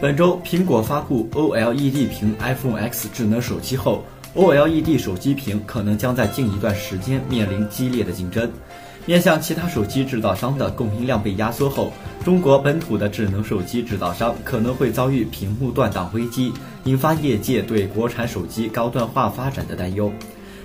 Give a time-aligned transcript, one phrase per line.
[0.00, 4.02] 本周，苹果发布 OLED 屏 iPhone X 智能手机后
[4.34, 8.50] ，OLED 手机屏可能将在近一段时间面临激烈的竞争。
[9.04, 11.92] 面向其他手机制造商的供应量被压缩后，
[12.24, 16.50] 中国本土的智能手机制造商可能会遭遇屏幕断档危机，
[16.84, 20.10] 引发业界对国产手机高端化发展的担忧。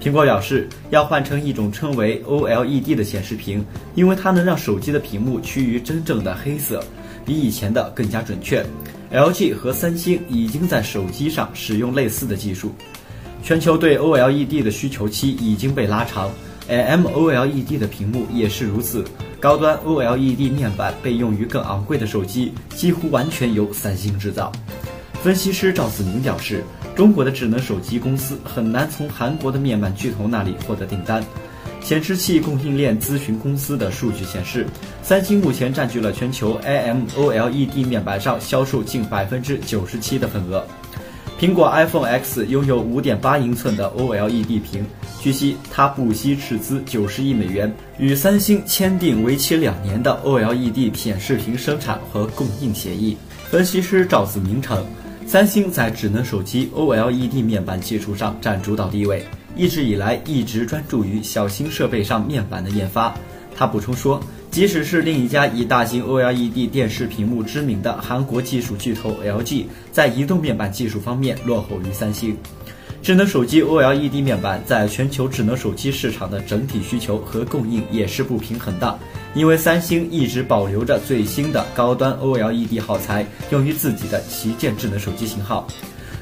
[0.00, 3.62] 苹果表示，要换成一种称为 OLED 的显示屏，
[3.94, 6.82] 因为它能让手机的屏幕趋于真正的黑色，
[7.28, 8.64] 比以前的更加准确。
[9.12, 12.72] LG 和三星已经在手机上使用类似的技术，
[13.42, 16.30] 全球对 OLED 的需求期已经被拉长
[16.68, 19.04] ，AMOLED 的屏幕也是如此。
[19.38, 24.50] 高端 OLED 面板被用于更昂贵的手机，几乎完全由三星制造。
[25.22, 26.62] 分析师赵子明表示，
[26.96, 31.24] 中国的智能手机公司很难从韩国的面板巨头那里获得订单。
[31.80, 34.66] 显示器供应链咨询公司的数据显示，
[35.02, 40.66] 三星目前占据了全球 AMOLED 面板上销售近百分之九十七的份额。
[41.40, 44.84] 苹果 iPhone X 拥有5.8英寸的 OLED 屏，
[45.22, 53.16] 据悉，它不惜斥资九十亿美元，与三星签订为期两年的 OLED 显示屏生产和供应协议。
[53.48, 54.84] 分析师赵子明称，
[55.26, 59.24] 三星在智能手机 OLED 面板技术上占主导地位。
[59.56, 63.14] 一直以来一直专注于小型设备上面板的研发。
[63.56, 72.36] 他补充说，即使是另一家以大型 OLED 电视屏幕知名的韩国技术巨头 LG，在移动面板技术方面落后于三星。
[73.02, 78.98] 智能手机 OLED 面板在全球智能手机市场的整体需求和供应也是不平衡的，
[79.34, 85.66] 因为三星一直保留着最新的高端 OLED 耗材，用于自己的旗舰智能手机型号。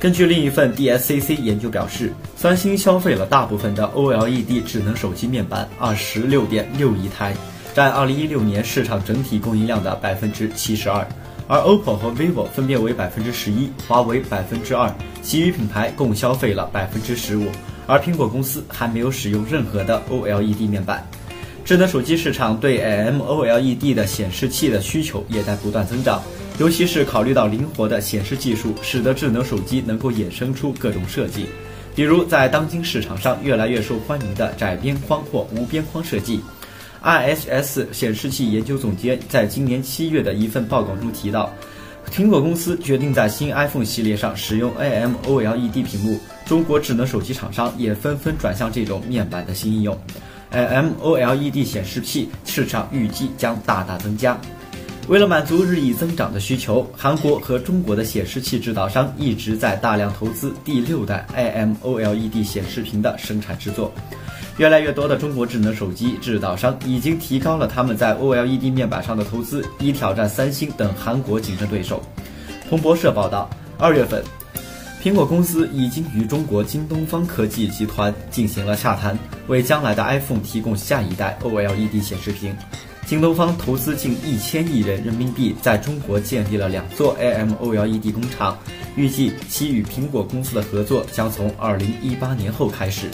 [0.00, 7.36] 根据另一份 DSCC 研究表示，三星消费了大部分的 OLED 智能手机面板，二十六点六亿台，
[7.74, 11.06] 占二零一六年市场整体供应量的百分之七十二。
[11.46, 14.90] 而 OPPO 和 vivo 分别为百分之十一，华为百分之二，
[15.20, 17.48] 其余品牌共消费了百分之十五。
[17.86, 21.06] 而苹果公司还没有使用任何的 OLED 面板。
[21.62, 26.22] 智能手机市场对 AMOLED 的显示器的需求也在不断增长。
[26.60, 31.46] 尤其是考虑到灵活的显示技术，使得智能手机能够衍生出各种设计，
[31.94, 36.38] 比如在当今市场上越来越受欢迎的窄边框或无边框设计。
[37.02, 41.50] IHS 显示器研究总监在今年七月的一份报告中提到，
[42.12, 49.98] 苹果公司决定在新 iPhone 系列上使用 AMOLED 屏幕，中国智能手机厂商也纷纷转向这种面板的新应用
[50.52, 54.38] ，AMOLED 显示器市场预计将大大增加。
[55.10, 63.92] 为了满足日益增长的需求，韩国和中国的显示器制造商一直在大量投资第六代 AMOLED 显示屏的生产制作。
[64.56, 72.00] 越来越多的中国智能手机制造商已经提高了他们在 OLED 面板上的投资，以挑战三星等韩国竞争对手。
[72.68, 74.22] 彭博社报道，二月份，
[75.02, 82.56] 苹果公司已经与中国京东方科技集团进行了洽谈，为将来的 iPhone 提供下一代 OLED 显示屏。
[83.10, 88.56] 京东方投资近一千亿元人民币，在中国建立了两座 AMOLED 工厂，
[88.94, 93.10] 预计其与苹果公司的合作将从二零一八年后开始。